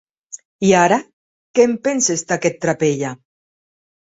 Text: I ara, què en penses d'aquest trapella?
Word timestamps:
I 0.69 0.71
ara, 0.77 0.97
què 1.59 1.65
en 1.71 1.75
penses 1.89 2.25
d'aquest 2.33 2.59
trapella? 2.67 3.13